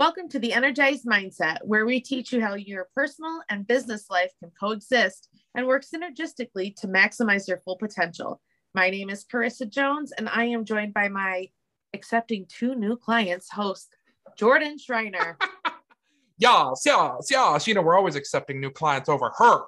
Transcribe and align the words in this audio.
Welcome 0.00 0.30
to 0.30 0.38
the 0.38 0.54
Energized 0.54 1.04
Mindset, 1.04 1.58
where 1.62 1.84
we 1.84 2.00
teach 2.00 2.32
you 2.32 2.40
how 2.40 2.54
your 2.54 2.88
personal 2.94 3.42
and 3.50 3.66
business 3.66 4.08
life 4.08 4.32
can 4.42 4.50
coexist 4.58 5.28
and 5.54 5.66
work 5.66 5.84
synergistically 5.84 6.74
to 6.76 6.88
maximize 6.88 7.46
your 7.46 7.58
full 7.58 7.76
potential. 7.76 8.40
My 8.72 8.88
name 8.88 9.10
is 9.10 9.26
Karissa 9.30 9.68
Jones, 9.68 10.10
and 10.12 10.26
I 10.30 10.44
am 10.44 10.64
joined 10.64 10.94
by 10.94 11.08
my 11.08 11.50
accepting 11.92 12.46
two 12.48 12.74
new 12.74 12.96
clients 12.96 13.50
host, 13.50 13.94
Jordan 14.38 14.78
Schreiner. 14.78 15.36
Yes, 16.38 16.80
yes. 16.86 17.66
You 17.66 17.74
know, 17.74 17.82
we're 17.82 17.98
always 17.98 18.16
accepting 18.16 18.58
new 18.58 18.70
clients 18.70 19.10
over 19.10 19.30
her. 19.36 19.64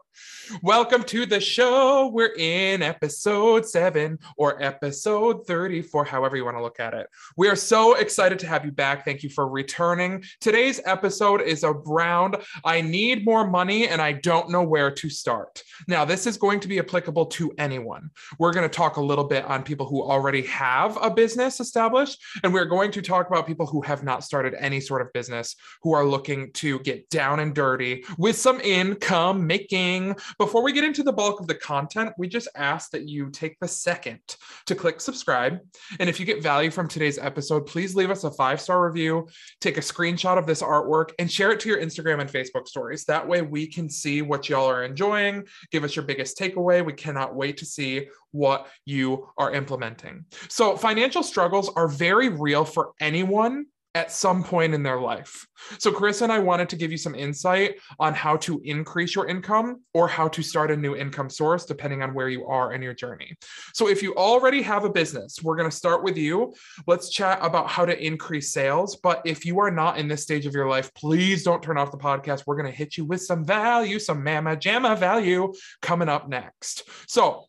Welcome 0.63 1.05
to 1.05 1.25
the 1.25 1.41
show. 1.41 2.09
We're 2.09 2.35
in 2.37 2.83
episode 2.83 3.67
seven 3.67 4.19
or 4.37 4.63
episode 4.63 5.47
34, 5.47 6.05
however 6.05 6.37
you 6.37 6.45
want 6.45 6.57
to 6.57 6.63
look 6.63 6.81
at 6.81 6.95
it. 6.95 7.07
We 7.37 7.49
are 7.49 7.57
so 7.57 7.95
excited 7.95 8.39
to 8.41 8.47
have 8.47 8.65
you 8.65 8.73
back. 8.73 9.05
Thank 9.05 9.23
you 9.23 9.31
for 9.31 9.49
returning. 9.49 10.25
Today's 10.41 10.81
episode 10.85 11.41
is 11.43 11.65
around 11.65 12.37
I 12.65 12.81
need 12.81 13.25
more 13.25 13.47
money 13.47 13.89
and 13.89 14.03
I 14.03 14.13
don't 14.13 14.51
know 14.51 14.63
where 14.63 14.91
to 14.91 15.09
start. 15.09 15.63
Now, 15.89 16.05
this 16.05 16.27
is 16.27 16.37
going 16.37 16.61
to 16.61 16.69
be 16.69 16.79
applicable 16.79 17.27
to 17.27 17.53
anyone. 17.57 18.11
We're 18.39 18.53
going 18.53 18.69
to 18.69 18.75
talk 18.75 18.97
a 18.97 19.03
little 19.03 19.25
bit 19.25 19.45
on 19.45 19.63
people 19.63 19.87
who 19.87 20.03
already 20.03 20.43
have 20.43 20.99
a 21.01 21.11
business 21.11 21.61
established, 21.61 22.21
and 22.43 22.53
we're 22.53 22.65
going 22.65 22.91
to 22.93 23.03
talk 23.03 23.29
about 23.29 23.47
people 23.47 23.67
who 23.67 23.81
have 23.83 24.03
not 24.03 24.25
started 24.25 24.55
any 24.59 24.81
sort 24.81 25.03
of 25.03 25.13
business 25.13 25.57
who 25.83 25.93
are 25.93 26.05
looking 26.05 26.53
to 26.55 26.79
get 26.81 27.09
down 27.11 27.41
and 27.41 27.55
dirty 27.55 28.05
with 28.19 28.37
some 28.37 28.61
income 28.61 29.47
making. 29.47 30.02
Before 30.39 30.63
we 30.63 30.73
get 30.73 30.85
into 30.85 31.03
the 31.03 31.13
bulk 31.13 31.41
of 31.41 31.47
the 31.47 31.55
content, 31.55 32.13
we 32.19 32.29
just 32.29 32.49
ask 32.55 32.91
that 32.91 33.09
you 33.09 33.31
take 33.31 33.59
the 33.61 33.69
second 33.69 34.21
to 34.67 34.75
click 34.75 35.01
subscribe. 35.01 35.59
And 35.99 36.09
if 36.09 36.19
you 36.19 36.27
get 36.27 36.43
value 36.43 36.71
from 36.71 36.89
today's 36.89 37.19
episode, 37.19 37.67
please 37.67 37.95
leave 37.95 38.11
us 38.11 38.25
a 38.25 38.31
five 38.31 38.61
star 38.61 38.87
review, 38.87 39.29
take 39.61 39.79
a 39.79 39.81
screenshot 39.81 40.39
of 40.39 40.47
this 40.47 40.63
artwork, 40.63 41.11
and 41.19 41.31
share 41.31 41.51
it 41.53 41.61
to 41.61 41.69
your 41.69 41.81
Instagram 41.81 42.21
and 42.21 42.31
Facebook 42.31 42.69
stories. 42.69 43.05
That 43.05 43.27
way 43.27 43.43
we 43.43 43.67
can 43.67 43.89
see 43.89 44.23
what 44.23 44.49
y'all 44.49 44.69
are 44.69 44.85
enjoying. 44.85 45.45
Give 45.71 45.85
us 45.85 45.97
your 45.97 46.05
biggest 46.05 46.39
takeaway. 46.39 46.85
We 46.85 46.93
cannot 46.93 47.35
wait 47.35 47.57
to 47.59 47.67
see 47.67 48.09
what 48.31 48.69
you 48.85 49.29
are 49.37 49.53
implementing. 49.53 50.25
So, 50.49 50.77
financial 50.77 51.23
struggles 51.23 51.71
are 51.77 51.89
very 51.89 52.29
real 52.29 52.65
for 52.65 52.93
anyone 53.01 53.67
at 53.95 54.11
some 54.11 54.43
point 54.43 54.73
in 54.73 54.83
their 54.83 55.01
life. 55.01 55.47
So, 55.79 55.93
Chris 55.93 56.23
and 56.23 56.33
I 56.33 56.39
wanted 56.39 56.69
to 56.71 56.77
give 56.77 56.91
you 56.91 56.97
some 56.97 57.15
insight 57.15 57.79
on 58.01 58.15
how 58.15 58.37
to 58.39 58.61
increase 58.65 59.15
your 59.15 59.27
income 59.27 59.83
or 59.93 60.09
how 60.09 60.29
to 60.29 60.43
start 60.43 60.71
a 60.71 60.77
new 60.77 60.97
income 60.97 61.29
source, 61.29 61.67
depending 61.67 62.03
on 62.03 62.15
where 62.15 62.29
you 62.29 62.47
are 62.47 62.73
in 62.73 62.83
your 62.83 62.95
journey. 62.95 63.37
So, 63.75 63.89
if 63.89 64.03
you 64.03 64.15
already 64.15 64.63
have 64.63 64.85
a 64.85 64.91
business, 64.91 65.43
we're 65.43 65.57
going 65.57 65.71
to 65.71 65.77
start 65.77 66.03
with 66.03 66.17
you. 66.17 66.55
Let's 66.87 67.11
chat 67.11 67.39
about 67.43 67.69
how 67.69 67.85
to 67.85 68.05
increase 68.05 68.53
sales. 68.53 68.97
But 68.97 69.23
if 69.25 69.45
you 69.45 69.61
are 69.61 69.71
not 69.71 69.99
in 69.99 70.09
this 70.09 70.23
stage 70.23 70.47
of 70.47 70.55
your 70.55 70.69
life, 70.69 70.93
please 70.95 71.43
don't 71.43 71.63
turn 71.63 71.79
off 71.79 71.91
the 71.91 71.99
podcast. 71.99 72.45
We're 72.47 72.57
going 72.57 72.71
to 72.71 72.77
hit 72.77 72.97
you 72.97 73.05
with 73.05 73.23
some 73.23 73.45
value, 73.45 73.99
some 73.99 74.25
mama 74.25 74.57
jamma 74.57 74.99
value 74.99 75.53
coming 75.83 76.09
up 76.09 76.29
next. 76.29 76.89
So, 77.07 77.45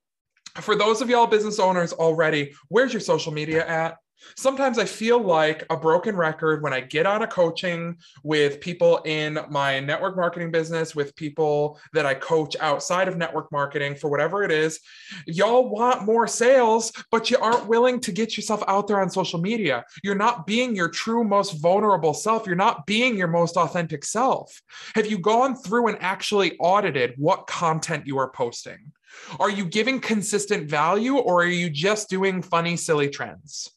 for 0.56 0.76
those 0.76 1.02
of 1.02 1.10
y'all 1.10 1.26
business 1.26 1.58
owners 1.58 1.94
already, 1.94 2.54
where's 2.68 2.94
your 2.94 3.00
social 3.00 3.32
media 3.32 3.66
at? 3.66 3.98
Sometimes 4.36 4.78
I 4.78 4.86
feel 4.86 5.20
like 5.20 5.66
a 5.70 5.78
broken 5.78 6.16
record 6.16 6.62
when 6.62 6.74
I 6.74 6.82
get 6.82 7.06
out 7.06 7.22
of 7.22 7.30
coaching 7.30 7.98
with 8.24 8.60
people 8.62 9.00
in 9.06 9.40
my 9.50 9.80
network 9.80 10.16
marketing 10.16 10.52
business, 10.52 10.96
with 10.96 11.16
people 11.16 11.80
that 11.94 12.06
I 12.06 12.14
coach 12.14 12.56
outside 12.60 13.08
of 13.08 13.18
network 13.18 13.52
marketing 13.52 13.96
for 13.96 14.10
whatever 14.10 14.44
it 14.44 14.52
is. 14.52 14.80
Y'all 15.26 15.70
want 15.70 16.06
more 16.06 16.28
sales, 16.28 16.92
but 17.12 17.30
you 17.30 17.38
aren't 17.38 17.68
willing 17.68 18.00
to 18.02 18.12
get 18.12 18.38
yourself 18.38 18.64
out 18.68 18.88
there 18.88 19.02
on 19.02 19.10
social 19.10 19.40
media. 19.40 19.84
You're 20.04 20.16
not 20.16 20.48
being 20.48 20.76
your 20.76 20.90
true, 20.90 21.24
most 21.24 21.62
vulnerable 21.62 22.14
self. 22.14 22.46
You're 22.46 22.56
not 22.56 22.86
being 22.86 23.18
your 23.18 23.28
most 23.28 23.58
authentic 23.58 24.04
self. 24.04 24.62
Have 24.96 25.08
you 25.08 25.18
gone 25.18 25.56
through 25.56 25.88
and 25.88 25.98
actually 26.02 26.58
audited 26.58 27.14
what 27.18 27.48
content 27.48 28.08
you 28.08 28.18
are 28.18 28.30
posting? 28.30 28.92
Are 29.40 29.50
you 29.50 29.66
giving 29.66 30.00
consistent 30.00 30.70
value 30.70 31.18
or 31.18 31.44
are 31.44 31.48
you 31.48 31.70
just 31.70 32.10
doing 32.10 32.42
funny, 32.42 32.76
silly 32.76 33.10
trends? 33.10 33.70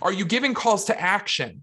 Are 0.00 0.12
you 0.12 0.24
giving 0.24 0.54
calls 0.54 0.84
to 0.86 1.00
action 1.00 1.62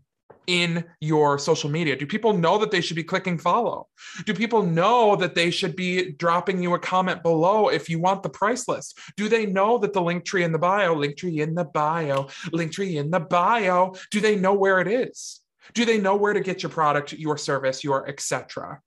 in 0.50 0.84
your 1.00 1.38
social 1.38 1.70
media? 1.70 1.96
Do 1.96 2.08
people 2.08 2.34
know 2.34 2.58
that 2.58 2.72
they 2.72 2.82
should 2.82 2.96
be 2.96 3.04
clicking 3.04 3.38
follow? 3.38 3.88
Do 4.26 4.34
people 4.34 4.64
know 4.64 5.16
that 5.16 5.36
they 5.36 5.52
should 5.52 5.76
be 5.76 6.14
dropping 6.14 6.64
you 6.64 6.74
a 6.74 6.80
comment 6.80 7.22
below 7.22 7.70
if 7.70 7.88
you 7.88 8.00
want 8.00 8.24
the 8.24 8.30
price 8.30 8.68
list? 8.68 8.98
Do 9.16 9.30
they 9.30 9.46
know 9.46 9.78
that 9.78 9.94
the 9.94 10.02
Linktree 10.02 10.44
in 10.44 10.52
the 10.52 10.58
bio, 10.58 10.96
Linktree 10.96 11.44
in 11.44 11.54
the 11.54 11.66
bio, 11.66 12.24
Linktree 12.52 12.96
in 12.96 13.12
the 13.12 13.20
bio, 13.20 13.94
do 14.10 14.20
they 14.20 14.36
know 14.36 14.56
where 14.56 14.80
it 14.80 14.88
is? 14.88 15.42
Do 15.76 15.86
they 15.86 16.00
know 16.00 16.16
where 16.16 16.34
to 16.34 16.40
get 16.40 16.64
your 16.64 16.72
product, 16.72 17.14
your 17.14 17.38
service, 17.38 17.84
your 17.84 18.10
etc.? 18.10 18.82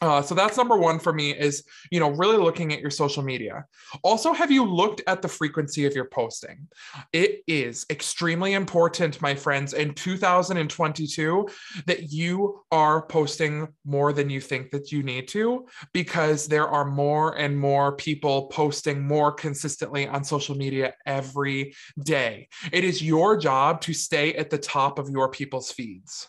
Uh, 0.00 0.22
so 0.22 0.34
that's 0.34 0.56
number 0.56 0.76
one 0.76 0.98
for 0.98 1.12
me 1.12 1.36
is 1.36 1.64
you 1.90 1.98
know 1.98 2.10
really 2.10 2.36
looking 2.36 2.72
at 2.72 2.80
your 2.80 2.90
social 2.90 3.22
media. 3.22 3.64
Also 4.04 4.32
have 4.32 4.50
you 4.50 4.64
looked 4.64 5.02
at 5.06 5.22
the 5.22 5.28
frequency 5.28 5.86
of 5.86 5.94
your 5.94 6.04
posting? 6.06 6.68
It 7.12 7.42
is 7.46 7.84
extremely 7.90 8.54
important 8.54 9.20
my 9.20 9.34
friends 9.34 9.72
in 9.72 9.94
2022 9.94 11.48
that 11.86 12.12
you 12.12 12.60
are 12.70 13.06
posting 13.06 13.68
more 13.84 14.12
than 14.12 14.30
you 14.30 14.40
think 14.40 14.70
that 14.70 14.92
you 14.92 15.02
need 15.02 15.26
to 15.28 15.66
because 15.92 16.46
there 16.46 16.68
are 16.68 16.84
more 16.84 17.36
and 17.36 17.58
more 17.58 17.96
people 17.96 18.46
posting 18.48 19.02
more 19.02 19.32
consistently 19.32 20.06
on 20.06 20.22
social 20.22 20.56
media 20.56 20.94
every 21.06 21.74
day. 22.04 22.48
It 22.72 22.84
is 22.84 23.02
your 23.02 23.36
job 23.36 23.80
to 23.82 23.92
stay 23.92 24.34
at 24.34 24.50
the 24.50 24.58
top 24.58 24.98
of 24.98 25.10
your 25.10 25.30
people's 25.30 25.72
feeds 25.72 26.28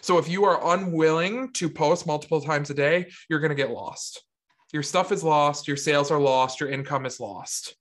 so 0.00 0.18
if 0.18 0.28
you 0.28 0.44
are 0.44 0.74
unwilling 0.74 1.52
to 1.54 1.68
post 1.68 2.06
multiple 2.06 2.40
times 2.40 2.70
a 2.70 2.74
day, 2.74 3.10
you're 3.28 3.40
going 3.40 3.50
to 3.50 3.54
get 3.54 3.70
lost. 3.70 4.22
Your 4.72 4.82
stuff 4.82 5.12
is 5.12 5.24
lost, 5.24 5.66
your 5.66 5.76
sales 5.76 6.10
are 6.10 6.20
lost, 6.20 6.60
your 6.60 6.68
income 6.68 7.06
is 7.06 7.20
lost. 7.20 7.74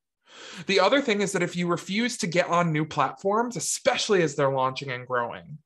The 0.67 0.79
other 0.79 1.01
thing 1.01 1.21
is 1.21 1.31
that 1.33 1.43
if 1.43 1.55
you 1.55 1.67
refuse 1.67 2.17
to 2.17 2.27
get 2.27 2.47
on 2.47 2.71
new 2.71 2.85
platforms, 2.85 3.57
especially 3.57 4.21
as 4.23 4.35
they're 4.35 4.51
launching 4.51 4.91
and 4.91 5.05
growing, 5.05 5.57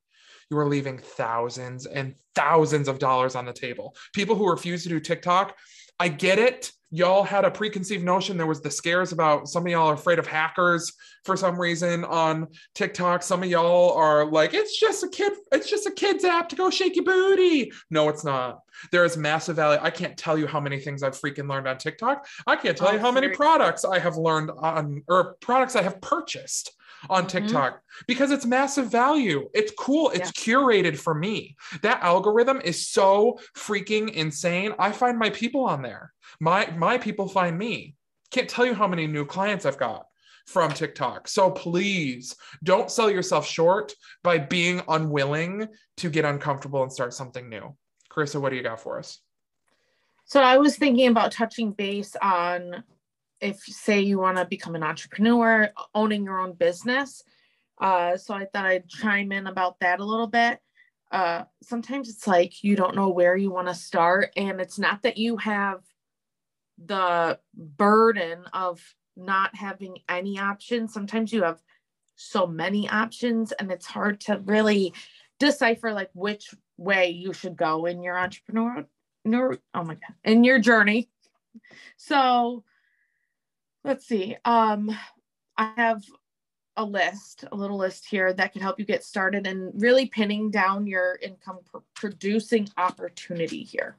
you 0.50 0.58
are 0.58 0.68
leaving 0.68 0.98
thousands 0.98 1.86
and 1.86 2.14
thousands 2.34 2.88
of 2.88 2.98
dollars 2.98 3.36
on 3.36 3.46
the 3.46 3.52
table. 3.52 3.94
People 4.12 4.36
who 4.36 4.50
refuse 4.50 4.82
to 4.82 4.88
do 4.88 5.00
TikTok, 5.00 5.56
I 5.98 6.08
get 6.08 6.38
it 6.38 6.72
y'all 6.92 7.24
had 7.24 7.46
a 7.46 7.50
preconceived 7.50 8.04
notion 8.04 8.36
there 8.36 8.46
was 8.46 8.60
the 8.60 8.70
scares 8.70 9.12
about 9.12 9.48
some 9.48 9.64
of 9.64 9.72
y'all 9.72 9.88
are 9.88 9.94
afraid 9.94 10.18
of 10.18 10.26
hackers 10.26 10.92
for 11.24 11.36
some 11.38 11.58
reason 11.58 12.04
on 12.04 12.46
TikTok. 12.74 13.22
Some 13.22 13.42
of 13.42 13.48
y'all 13.48 13.94
are 13.94 14.26
like, 14.26 14.52
it's 14.52 14.78
just 14.78 15.02
a 15.02 15.08
kid, 15.08 15.32
it's 15.50 15.70
just 15.70 15.86
a 15.86 15.90
kid's 15.90 16.24
app 16.24 16.50
to 16.50 16.56
go 16.56 16.68
shake 16.68 16.94
your 16.94 17.06
booty. 17.06 17.72
No, 17.90 18.10
it's 18.10 18.24
not. 18.24 18.60
There 18.90 19.04
is 19.04 19.16
massive 19.16 19.56
value. 19.56 19.78
I 19.82 19.90
can't 19.90 20.16
tell 20.16 20.38
you 20.38 20.46
how 20.46 20.60
many 20.60 20.78
things 20.78 21.02
I've 21.02 21.18
freaking 21.18 21.48
learned 21.48 21.68
on 21.68 21.78
TikTok. 21.78 22.26
I 22.46 22.56
can't 22.56 22.76
tell 22.76 22.88
oh, 22.88 22.92
you 22.92 22.98
how 22.98 23.12
many 23.12 23.28
products 23.28 23.84
I 23.84 23.98
have 23.98 24.16
learned 24.16 24.50
on 24.50 25.02
or 25.08 25.34
products 25.40 25.76
I 25.76 25.82
have 25.82 26.00
purchased 26.00 26.72
on 27.10 27.24
mm-hmm. 27.24 27.38
TikTok 27.38 27.74
mm-hmm. 27.74 28.04
because 28.06 28.30
it's 28.30 28.46
massive 28.46 28.90
value. 28.90 29.48
It's 29.54 29.72
cool. 29.78 30.10
It's 30.10 30.32
yeah. 30.36 30.54
curated 30.54 30.98
for 30.98 31.14
me. 31.14 31.56
That 31.82 32.02
algorithm 32.02 32.60
is 32.60 32.88
so 32.88 33.38
freaking 33.56 34.12
insane. 34.12 34.74
I 34.78 34.92
find 34.92 35.18
my 35.18 35.30
people 35.30 35.64
on 35.64 35.82
there. 35.82 36.12
My 36.40 36.70
my 36.76 36.98
people 36.98 37.28
find 37.28 37.56
me. 37.56 37.94
Can't 38.30 38.48
tell 38.48 38.64
you 38.64 38.74
how 38.74 38.88
many 38.88 39.06
new 39.06 39.26
clients 39.26 39.66
I've 39.66 39.78
got 39.78 40.06
from 40.46 40.72
TikTok. 40.72 41.28
So 41.28 41.50
please 41.50 42.34
don't 42.62 42.90
sell 42.90 43.10
yourself 43.10 43.46
short 43.46 43.92
by 44.22 44.38
being 44.38 44.82
unwilling 44.88 45.68
to 45.98 46.10
get 46.10 46.24
uncomfortable 46.24 46.82
and 46.82 46.92
start 46.92 47.14
something 47.14 47.48
new. 47.48 47.76
Karissa, 48.12 48.40
what 48.40 48.50
do 48.50 48.56
you 48.56 48.62
got 48.62 48.80
for 48.80 48.98
us? 48.98 49.20
So 50.24 50.40
I 50.40 50.58
was 50.58 50.76
thinking 50.76 51.08
about 51.08 51.32
touching 51.32 51.72
base 51.72 52.14
on 52.20 52.84
if 53.40 53.60
say 53.60 54.00
you 54.00 54.18
want 54.18 54.36
to 54.36 54.44
become 54.44 54.74
an 54.74 54.82
entrepreneur, 54.82 55.70
owning 55.94 56.24
your 56.24 56.38
own 56.38 56.52
business. 56.52 57.24
Uh, 57.80 58.16
so 58.16 58.34
I 58.34 58.44
thought 58.44 58.66
I'd 58.66 58.88
chime 58.88 59.32
in 59.32 59.46
about 59.46 59.80
that 59.80 59.98
a 59.98 60.04
little 60.04 60.28
bit. 60.28 60.60
Uh, 61.10 61.44
sometimes 61.62 62.08
it's 62.08 62.26
like 62.26 62.62
you 62.62 62.76
don't 62.76 62.94
know 62.94 63.10
where 63.10 63.36
you 63.36 63.50
want 63.50 63.68
to 63.68 63.74
start, 63.74 64.30
and 64.36 64.60
it's 64.60 64.78
not 64.78 65.02
that 65.02 65.18
you 65.18 65.36
have 65.38 65.80
the 66.82 67.38
burden 67.54 68.44
of 68.52 68.80
not 69.16 69.54
having 69.54 69.98
any 70.08 70.38
options. 70.38 70.94
Sometimes 70.94 71.32
you 71.32 71.42
have 71.42 71.60
so 72.16 72.46
many 72.46 72.88
options, 72.88 73.52
and 73.52 73.70
it's 73.70 73.86
hard 73.86 74.20
to 74.20 74.40
really 74.44 74.94
decipher 75.38 75.92
like 75.92 76.10
which 76.14 76.54
way 76.76 77.10
you 77.10 77.32
should 77.32 77.56
go 77.56 77.86
in 77.86 78.02
your 78.02 78.18
entrepreneur. 78.18 78.86
Oh 79.26 79.84
my 79.84 79.94
god, 79.94 80.14
in 80.24 80.44
your 80.44 80.58
journey. 80.58 81.08
So 81.96 82.64
let's 83.84 84.06
see. 84.06 84.36
Um, 84.44 84.96
I 85.56 85.72
have 85.76 86.02
a 86.76 86.84
list, 86.84 87.44
a 87.52 87.56
little 87.56 87.76
list 87.76 88.06
here 88.08 88.32
that 88.32 88.52
can 88.52 88.62
help 88.62 88.78
you 88.78 88.84
get 88.84 89.04
started 89.04 89.46
and 89.46 89.70
really 89.80 90.06
pinning 90.06 90.50
down 90.50 90.86
your 90.86 91.18
income 91.22 91.58
pr- 91.70 91.78
producing 91.94 92.68
opportunity 92.78 93.62
here. 93.62 93.98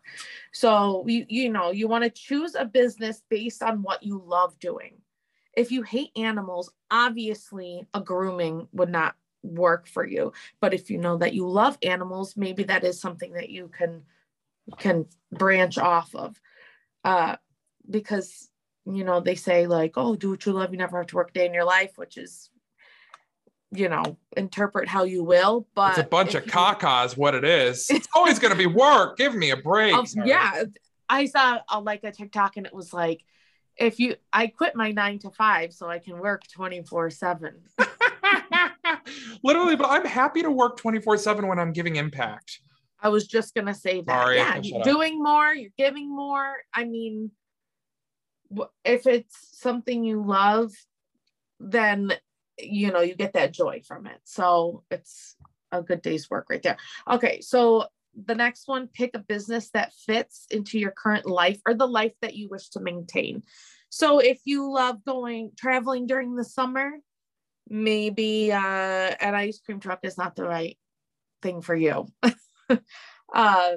So 0.51 1.05
you 1.07 1.25
you 1.29 1.49
know, 1.49 1.71
you 1.71 1.87
want 1.87 2.03
to 2.03 2.09
choose 2.09 2.55
a 2.55 2.65
business 2.65 3.21
based 3.29 3.61
on 3.61 3.83
what 3.83 4.03
you 4.03 4.21
love 4.25 4.57
doing. 4.59 4.95
If 5.55 5.71
you 5.71 5.83
hate 5.83 6.09
animals, 6.15 6.71
obviously 6.89 7.87
a 7.93 8.01
grooming 8.01 8.67
would 8.73 8.89
not 8.89 9.15
work 9.43 9.87
for 9.87 10.05
you. 10.05 10.33
But 10.59 10.73
if 10.73 10.89
you 10.89 10.97
know 10.97 11.17
that 11.17 11.33
you 11.33 11.47
love 11.47 11.77
animals, 11.83 12.35
maybe 12.35 12.63
that 12.63 12.83
is 12.83 12.99
something 12.99 13.33
that 13.33 13.49
you 13.49 13.69
can 13.69 14.03
can 14.79 15.05
branch 15.31 15.77
off 15.77 16.15
of. 16.15 16.39
Uh, 17.03 17.35
because 17.89 18.49
you 18.85 19.03
know 19.03 19.19
they 19.19 19.35
say 19.35 19.67
like, 19.67 19.93
oh, 19.97 20.15
do 20.15 20.31
what 20.31 20.45
you 20.45 20.53
love, 20.53 20.71
you 20.71 20.77
never 20.77 20.97
have 20.97 21.07
to 21.07 21.15
work 21.15 21.29
a 21.29 21.33
day 21.33 21.45
in 21.45 21.53
your 21.53 21.65
life, 21.65 21.97
which 21.97 22.17
is 22.17 22.49
you 23.75 23.89
know 23.89 24.17
interpret 24.37 24.87
how 24.87 25.03
you 25.03 25.23
will 25.23 25.67
but 25.73 25.97
it's 25.97 25.97
a 25.97 26.03
bunch 26.03 26.35
of 26.35 26.45
cacas 26.45 27.17
what 27.17 27.35
it 27.35 27.43
is. 27.43 27.87
It's 27.89 28.07
always 28.15 28.39
going 28.39 28.51
to 28.51 28.57
be 28.57 28.67
work. 28.67 29.17
Give 29.17 29.33
me 29.33 29.49
a 29.49 29.57
break 29.57 29.93
um, 29.93 30.05
yeah. 30.25 30.63
I 31.09 31.25
saw 31.25 31.59
a, 31.69 31.79
like 31.79 32.03
a 32.03 32.11
tiktok 32.11 32.57
and 32.57 32.65
it 32.65 32.73
was 32.73 32.93
like 32.93 33.23
if 33.75 33.99
you 33.99 34.15
i 34.31 34.47
quit 34.47 34.75
my 34.75 34.91
nine 34.91 35.19
to 35.19 35.31
five 35.31 35.73
so 35.73 35.89
i 35.89 35.99
can 35.99 36.19
work 36.19 36.43
24 36.47 37.09
7 37.09 37.55
literally 39.43 39.75
but 39.75 39.87
i'm 39.89 40.05
happy 40.05 40.41
to 40.41 40.49
work 40.49 40.77
24 40.77 41.17
7 41.17 41.47
when 41.47 41.59
i'm 41.59 41.73
giving 41.73 41.95
impact. 41.95 42.59
I 42.99 43.09
was 43.09 43.27
just 43.27 43.53
going 43.53 43.67
to 43.67 43.73
say 43.73 44.01
that. 44.01 44.23
Sorry, 44.23 44.37
yeah 44.37 44.59
you're 44.61 44.83
doing 44.83 45.21
more 45.21 45.53
you're 45.53 45.71
giving 45.77 46.13
more. 46.13 46.55
I 46.73 46.85
mean 46.85 47.31
if 48.85 49.07
it's 49.07 49.59
something 49.59 50.03
you 50.03 50.23
love 50.23 50.71
then 51.59 52.13
you 52.57 52.91
know 52.91 53.01
you 53.01 53.15
get 53.15 53.33
that 53.33 53.53
joy 53.53 53.81
from 53.85 54.07
it. 54.07 54.19
So 54.23 54.83
it's 54.89 55.35
a 55.71 55.81
good 55.81 56.01
day's 56.01 56.29
work 56.29 56.47
right 56.49 56.63
there. 56.63 56.77
Okay 57.09 57.41
so 57.41 57.87
the 58.25 58.35
next 58.35 58.67
one 58.67 58.87
pick 58.87 59.11
a 59.15 59.19
business 59.19 59.69
that 59.71 59.91
fits 60.05 60.45
into 60.51 60.77
your 60.79 60.91
current 60.91 61.25
life 61.25 61.59
or 61.67 61.73
the 61.73 61.87
life 61.87 62.13
that 62.21 62.35
you 62.35 62.47
wish 62.49 62.69
to 62.69 62.79
maintain. 62.79 63.43
So 63.89 64.19
if 64.19 64.39
you 64.45 64.71
love 64.71 65.03
going 65.03 65.51
traveling 65.57 66.07
during 66.07 66.35
the 66.35 66.43
summer 66.43 66.93
maybe 67.69 68.51
uh 68.51 68.57
an 69.19 69.35
ice 69.35 69.59
cream 69.65 69.79
truck 69.79 69.99
is 70.03 70.17
not 70.17 70.35
the 70.35 70.43
right 70.43 70.77
thing 71.41 71.61
for 71.61 71.75
you 71.75 72.07
uh 73.33 73.71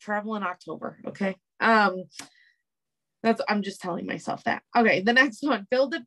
travel 0.00 0.36
in 0.36 0.42
october 0.42 0.98
okay 1.06 1.36
um 1.60 2.04
that's 3.22 3.40
i'm 3.48 3.62
just 3.62 3.80
telling 3.80 4.06
myself 4.06 4.44
that 4.44 4.62
okay 4.76 5.00
the 5.00 5.12
next 5.12 5.42
one 5.42 5.66
build 5.70 5.94
a 5.94 6.00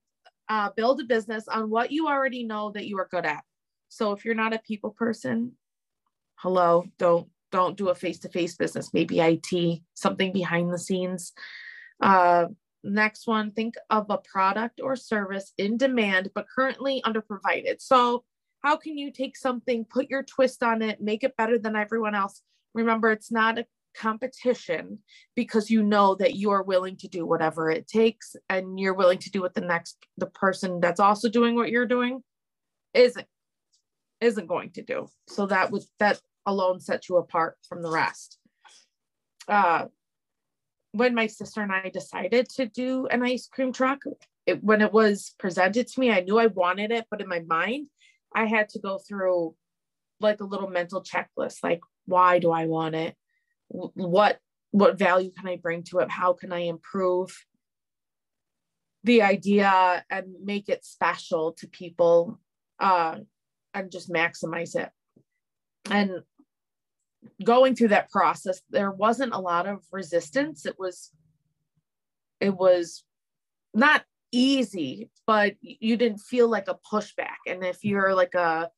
uh, 0.50 0.70
build 0.76 1.00
a 1.00 1.06
business 1.06 1.48
on 1.48 1.70
what 1.70 1.92
you 1.92 2.08
already 2.08 2.44
know 2.44 2.72
that 2.72 2.88
you 2.88 2.98
are 2.98 3.08
good 3.10 3.26
at. 3.26 3.44
So 3.88 4.12
if 4.12 4.26
you're 4.26 4.36
not 4.36 4.54
a 4.54 4.60
people 4.60 4.92
person, 4.92 5.54
hello, 6.36 6.86
don't 6.98 7.30
don't 7.52 7.78
do 7.78 7.90
a 7.90 7.96
face-to-face 7.96 8.56
business. 8.58 8.94
Maybe 8.94 9.22
IT, 9.22 9.82
something 9.96 10.32
behind 10.32 10.72
the 10.72 10.78
scenes. 10.78 11.34
Uh, 12.00 12.46
next 12.84 13.28
one, 13.28 13.52
think 13.52 13.76
of 13.90 14.06
a 14.10 14.18
product 14.18 14.80
or 14.82 14.96
service 14.96 15.54
in 15.58 15.78
demand 15.78 16.30
but 16.34 16.48
currently 16.54 17.02
underprovided. 17.06 17.82
So 17.82 18.24
how 18.64 18.76
can 18.76 18.98
you 18.98 19.12
take 19.12 19.38
something, 19.38 19.86
put 19.86 20.10
your 20.10 20.24
twist 20.24 20.64
on 20.64 20.82
it, 20.82 21.02
make 21.02 21.24
it 21.24 21.38
better 21.38 21.58
than 21.58 21.76
everyone 21.76 22.16
else? 22.16 22.42
Remember, 22.74 23.12
it's 23.12 23.32
not 23.32 23.58
a 23.58 23.66
competition 23.96 25.00
because 25.36 25.70
you 25.70 25.84
know 25.84 26.16
that 26.16 26.36
you 26.36 26.52
are 26.52 26.64
willing 26.64 26.96
to 26.98 27.08
do 27.08 27.26
whatever 27.26 27.70
it 27.70 27.88
takes 27.88 28.36
and 28.48 28.80
you're 28.80 28.94
willing 28.94 29.18
to 29.18 29.32
do 29.32 29.42
what 29.42 29.54
the 29.54 29.62
next 29.62 29.98
the 30.18 30.28
person 30.28 30.80
that's 30.80 31.00
also 31.00 31.28
doing 31.28 31.56
what 31.56 31.70
you're 31.70 31.88
doing 31.88 32.22
isn't 32.94 33.28
isn't 34.22 34.48
going 34.48 34.70
to 34.70 34.82
do 34.82 35.08
so 35.28 35.48
that 35.48 35.72
was 35.72 35.90
that 36.00 36.22
alone 36.46 36.80
sets 36.80 37.10
you 37.10 37.18
apart 37.18 37.58
from 37.68 37.82
the 37.82 37.90
rest 37.90 38.38
uh 39.48 39.86
when 40.92 41.16
my 41.16 41.28
sister 41.28 41.62
and 41.62 41.72
i 41.72 41.90
decided 41.90 42.48
to 42.50 42.66
do 42.66 43.08
an 43.08 43.24
ice 43.24 43.48
cream 43.48 43.72
truck 43.72 44.00
it, 44.46 44.64
when 44.64 44.82
it 44.82 44.92
was 44.92 45.36
presented 45.40 45.88
to 45.88 46.00
me 46.00 46.12
i 46.12 46.22
knew 46.22 46.38
i 46.38 46.48
wanted 46.48 46.92
it 46.92 47.06
but 47.10 47.22
in 47.22 47.28
my 47.28 47.42
mind 47.42 47.88
i 48.36 48.46
had 48.46 48.70
to 48.70 48.80
go 48.80 48.98
through 48.98 49.56
like 50.20 50.42
a 50.42 50.46
little 50.46 50.70
mental 50.70 51.04
checklist 51.04 51.58
like 51.64 51.82
why 52.06 52.40
do 52.40 52.52
i 52.52 52.66
want 52.66 52.96
it 52.96 53.16
what 53.70 54.40
what 54.72 55.00
value 55.00 55.32
can 55.32 55.48
I 55.48 55.58
bring 55.58 55.84
to 55.84 56.00
it? 56.00 56.10
How 56.10 56.34
can 56.34 56.52
I 56.52 56.60
improve 56.60 57.36
the 59.04 59.22
idea 59.22 60.04
and 60.10 60.36
make 60.44 60.70
it 60.70 60.86
special 60.86 61.54
to 61.54 61.68
people 61.68 62.40
uh, 62.80 63.18
and 63.74 63.92
just 63.92 64.12
maximize 64.12 64.76
it? 64.76 64.90
And 65.90 66.22
going 67.44 67.76
through 67.76 67.90
that 67.90 68.10
process, 68.10 68.62
there 68.70 68.92
wasn't 68.92 69.34
a 69.34 69.40
lot 69.40 69.68
of 69.68 69.86
resistance. 69.92 70.66
It 70.66 70.78
was 70.78 71.12
it 72.40 72.56
was 72.56 73.04
not 73.74 74.04
easy, 74.32 75.10
but 75.28 75.56
you 75.62 75.98
didn't 75.98 76.20
feel 76.20 76.48
like 76.48 76.68
a 76.68 76.80
pushback. 76.92 77.38
And 77.48 77.64
if 77.64 77.84
you're 77.84 78.14
like 78.14 78.36
a 78.36 78.70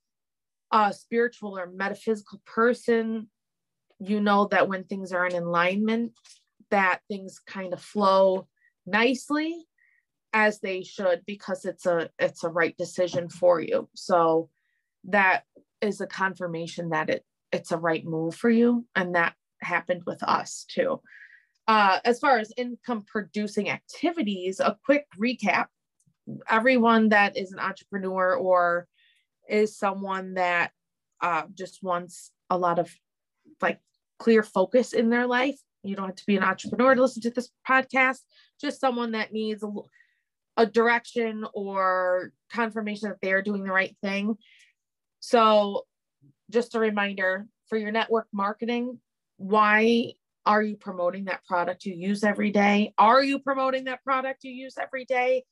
a 0.71 0.93
spiritual 0.93 1.57
or 1.57 1.67
metaphysical 1.67 2.41
person, 2.45 3.29
you 3.99 4.21
know 4.21 4.47
that 4.47 4.67
when 4.67 4.85
things 4.85 5.11
are 5.11 5.27
in 5.27 5.35
alignment, 5.35 6.13
that 6.69 7.01
things 7.07 7.39
kind 7.45 7.73
of 7.73 7.81
flow 7.81 8.47
nicely 8.85 9.65
as 10.33 10.59
they 10.59 10.81
should 10.81 11.21
because 11.25 11.65
it's 11.65 11.85
a 11.85 12.09
it's 12.17 12.43
a 12.43 12.49
right 12.49 12.75
decision 12.77 13.29
for 13.29 13.59
you. 13.59 13.89
So 13.95 14.49
that 15.05 15.43
is 15.81 15.99
a 15.99 16.07
confirmation 16.07 16.89
that 16.89 17.09
it 17.09 17.25
it's 17.51 17.71
a 17.71 17.77
right 17.77 18.05
move 18.05 18.35
for 18.35 18.49
you 18.49 18.85
and 18.95 19.15
that 19.15 19.35
happened 19.61 20.03
with 20.05 20.21
us 20.23 20.65
too. 20.69 21.01
Uh, 21.67 21.99
as 22.03 22.19
far 22.19 22.39
as 22.39 22.51
income 22.57 23.03
producing 23.05 23.69
activities, 23.69 24.59
a 24.59 24.77
quick 24.83 25.05
recap. 25.19 25.67
Everyone 26.49 27.09
that 27.09 27.37
is 27.37 27.51
an 27.51 27.59
entrepreneur 27.59 28.35
or 28.35 28.87
is 29.47 29.77
someone 29.77 30.35
that 30.35 30.71
uh, 31.21 31.43
just 31.53 31.83
wants 31.83 32.31
a 32.49 32.57
lot 32.57 32.79
of 32.79 32.93
like 33.61 33.79
clear 34.19 34.43
focus 34.43 34.93
in 34.93 35.09
their 35.09 35.27
life. 35.27 35.59
You 35.83 35.95
don't 35.95 36.07
have 36.07 36.15
to 36.15 36.25
be 36.25 36.37
an 36.37 36.43
entrepreneur 36.43 36.95
to 36.95 37.01
listen 37.01 37.21
to 37.23 37.31
this 37.31 37.49
podcast, 37.67 38.19
just 38.59 38.79
someone 38.79 39.11
that 39.11 39.33
needs 39.33 39.63
a, 39.63 39.71
a 40.57 40.65
direction 40.65 41.45
or 41.53 42.31
confirmation 42.51 43.09
that 43.09 43.19
they 43.21 43.33
are 43.33 43.41
doing 43.41 43.63
the 43.63 43.71
right 43.71 43.95
thing. 44.01 44.37
So, 45.19 45.85
just 46.51 46.75
a 46.75 46.79
reminder 46.79 47.47
for 47.67 47.77
your 47.77 47.91
network 47.91 48.27
marketing, 48.33 48.99
why 49.37 50.13
are 50.45 50.61
you 50.61 50.75
promoting 50.75 51.25
that 51.25 51.45
product 51.45 51.85
you 51.85 51.93
use 51.93 52.23
every 52.23 52.51
day? 52.51 52.93
Are 52.97 53.23
you 53.23 53.39
promoting 53.39 53.85
that 53.85 54.03
product 54.03 54.43
you 54.43 54.51
use 54.51 54.75
every 54.77 55.05
day? 55.05 55.43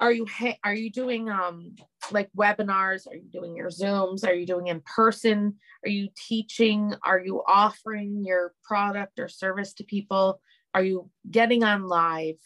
are 0.00 0.12
you 0.12 0.26
are 0.64 0.74
you 0.74 0.90
doing 0.90 1.28
um 1.28 1.74
like 2.10 2.30
webinars? 2.36 3.06
Are 3.08 3.16
you 3.16 3.28
doing 3.32 3.56
your 3.56 3.68
zooms? 3.68 4.26
Are 4.26 4.32
you 4.32 4.46
doing 4.46 4.68
in 4.68 4.80
person? 4.82 5.54
Are 5.84 5.90
you 5.90 6.08
teaching? 6.16 6.94
Are 7.04 7.18
you 7.18 7.42
offering 7.46 8.24
your 8.24 8.54
product 8.62 9.18
or 9.18 9.28
service 9.28 9.74
to 9.74 9.84
people? 9.84 10.40
Are 10.74 10.84
you 10.84 11.10
getting 11.28 11.64
on 11.64 11.86
live? 11.86 12.36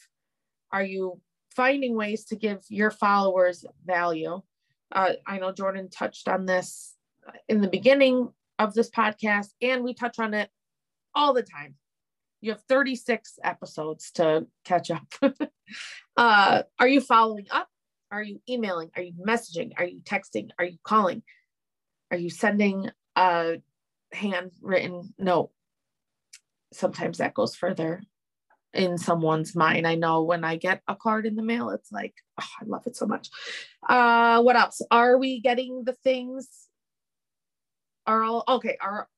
Are 0.73 0.85
you 0.85 1.21
finding 1.55 1.95
ways 1.95 2.25
to 2.27 2.37
give 2.37 2.61
your 2.69 2.91
followers 2.91 3.65
value? 3.85 4.41
Uh, 4.91 5.13
i 5.27 5.39
know 5.39 5.53
jordan 5.53 5.89
touched 5.89 6.29
on 6.29 6.45
this 6.45 6.92
in 7.49 7.61
the 7.61 7.69
beginning 7.69 8.29
of 8.59 8.75
this 8.75 8.91
podcast 8.91 9.49
and 9.61 9.83
we 9.83 9.95
touch 9.95 10.19
on 10.19 10.35
it 10.35 10.51
all 11.15 11.33
the 11.33 11.43
time 11.43 11.77
you 12.43 12.51
have 12.51 12.61
36 12.69 13.39
episodes 13.43 14.11
to 14.11 14.47
catch 14.65 14.91
up. 14.91 15.07
uh, 16.17 16.63
are 16.79 16.89
you 16.89 17.01
following 17.01 17.47
up? 17.51 17.69
Are 18.11 18.23
you 18.23 18.41
emailing? 18.51 18.91
Are 18.97 19.03
you 19.03 19.15
messaging? 19.27 19.71
Are 19.79 19.85
you 19.85 20.01
texting? 20.01 20.51
Are 20.59 20.65
you 20.65 20.77
calling? 20.83 21.23
Are 22.11 22.17
you 22.17 22.29
sending 22.29 22.91
a 23.17 23.63
handwritten 24.13 25.15
note? 25.19 25.51
Sometimes 26.73 27.19
that 27.19 27.33
goes 27.33 27.55
further 27.55 28.03
in 28.75 28.99
someone's 28.99 29.55
mind. 29.55 29.87
I 29.87 29.95
know 29.95 30.25
when 30.25 30.45
I 30.45 30.57
get 30.57 30.83
a 30.89 30.97
card 30.97 31.27
in 31.27 31.37
the 31.37 31.43
mail, 31.43 31.71
it's 31.71 31.93
like, 31.93 32.15
oh, 32.41 32.49
I 32.61 32.65
love 32.67 32.87
it 32.87 32.97
so 32.97 33.07
much. 33.07 33.29
Uh, 33.89 34.43
what 34.43 34.57
else? 34.57 34.83
Are 34.91 35.17
we 35.17 35.41
getting 35.41 35.85
the 35.85 35.95
things? 36.03 36.49
Are 38.07 38.23
all 38.23 38.45
okay? 38.49 38.77
Are 38.81 39.09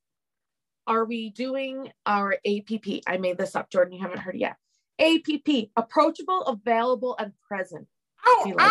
are 0.86 1.04
we 1.04 1.30
doing 1.30 1.90
our 2.04 2.36
APP? 2.46 3.02
I 3.06 3.16
made 3.16 3.38
this 3.38 3.56
up, 3.56 3.70
Jordan. 3.70 3.94
You 3.94 4.02
haven't 4.02 4.18
heard 4.18 4.34
it 4.34 4.40
yet. 4.40 4.56
APP, 4.98 5.70
approachable, 5.76 6.42
available, 6.42 7.16
and 7.18 7.32
present. 7.48 7.86
Oh, 8.24 8.52
like 8.54 8.70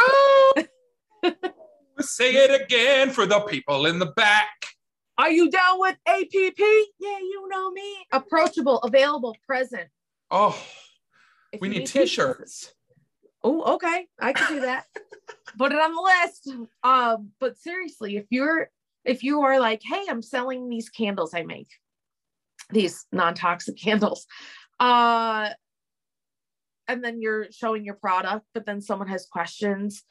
oh. 1.25 1.49
Say 1.99 2.33
it 2.33 2.61
again 2.61 3.09
for 3.09 3.25
the 3.25 3.39
people 3.41 3.85
in 3.85 3.99
the 3.99 4.07
back. 4.07 4.67
Are 5.17 5.29
you 5.29 5.49
down 5.49 5.79
with 5.79 5.95
APP? 6.07 6.59
Yeah, 6.99 7.19
you 7.19 7.47
know 7.49 7.71
me. 7.71 8.05
Approachable, 8.11 8.79
available, 8.79 9.35
present. 9.45 9.87
Oh, 10.31 10.57
if 11.51 11.61
we 11.61 11.69
need, 11.69 11.85
t-shirts. 11.85 12.73
Oh, 13.43 13.75
okay. 13.75 14.07
I 14.19 14.33
can 14.33 14.55
do 14.55 14.61
that. 14.61 14.85
Put 15.57 15.71
it 15.71 15.77
on 15.79 15.93
the 15.93 16.01
list. 16.01 16.67
Um, 16.83 17.31
but 17.39 17.57
seriously, 17.57 18.17
if 18.17 18.25
you're 18.29 18.69
if 19.05 19.23
you 19.23 19.41
are 19.41 19.59
like, 19.59 19.81
hey, 19.83 20.03
I'm 20.09 20.21
selling 20.21 20.69
these 20.69 20.89
candles 20.89 21.33
I 21.33 21.43
make, 21.43 21.69
these 22.69 23.05
non-toxic 23.11 23.77
candles 23.81 24.25
uh 24.79 25.49
and 26.87 27.03
then 27.03 27.21
you're 27.21 27.47
showing 27.51 27.85
your 27.85 27.95
product 27.95 28.45
but 28.53 28.65
then 28.65 28.81
someone 28.81 29.07
has 29.07 29.25
questions 29.25 30.03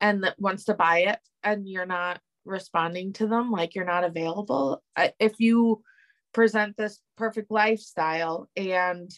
and 0.00 0.22
that 0.22 0.38
wants 0.38 0.64
to 0.64 0.74
buy 0.74 1.00
it 1.00 1.18
and 1.42 1.68
you're 1.68 1.86
not 1.86 2.20
responding 2.44 3.12
to 3.12 3.26
them 3.26 3.50
like 3.50 3.74
you're 3.74 3.84
not 3.84 4.04
available 4.04 4.82
if 5.18 5.34
you 5.38 5.82
present 6.32 6.76
this 6.76 7.00
perfect 7.16 7.50
lifestyle 7.50 8.48
and 8.56 9.10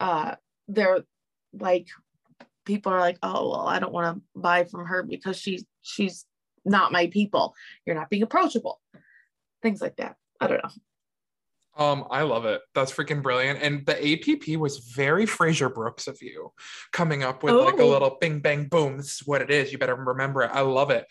uh 0.00 0.34
they're 0.68 1.00
like 1.52 1.86
people 2.64 2.92
are 2.92 3.00
like 3.00 3.18
oh 3.22 3.50
well 3.50 3.66
i 3.68 3.78
don't 3.78 3.92
want 3.92 4.16
to 4.16 4.40
buy 4.40 4.64
from 4.64 4.86
her 4.86 5.02
because 5.02 5.36
she's 5.36 5.64
she's 5.82 6.26
not 6.64 6.92
my 6.92 7.06
people 7.08 7.54
you're 7.86 7.96
not 7.96 8.10
being 8.10 8.22
approachable 8.22 8.80
things 9.62 9.80
like 9.80 9.96
that 9.96 10.16
i 10.40 10.46
don't 10.46 10.62
know 10.62 10.70
Um, 11.76 12.04
I 12.10 12.22
love 12.22 12.46
it. 12.46 12.60
That's 12.74 12.92
freaking 12.92 13.22
brilliant. 13.22 13.62
And 13.62 13.86
the 13.86 13.94
APP 13.94 14.58
was 14.60 14.78
very 14.78 15.24
Frazer 15.24 15.68
Brookes 15.70 16.08
of 16.08 16.20
you, 16.20 16.52
coming 16.92 17.22
up 17.22 17.42
with 17.44 17.54
like 17.54 17.78
a 17.78 17.82
Oh. 17.82 17.88
little 17.88 18.18
bing 18.20 18.40
bang 18.40 18.64
boom. 18.68 18.96
This 18.96 19.14
is 19.20 19.22
what 19.24 19.40
it 19.40 19.50
is. 19.50 19.70
You 19.70 19.78
better 19.78 19.94
remember 19.94 20.42
it. 20.42 20.50
I 20.52 20.60
love 20.62 20.90
it. 20.90 21.06